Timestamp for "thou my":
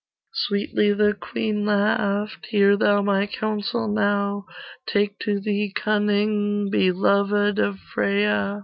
2.75-3.27